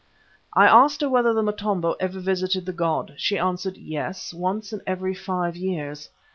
[0.55, 3.13] I asked her whether the Motombo ever visited the god.
[3.17, 6.09] She answered, Yes, once in every five years.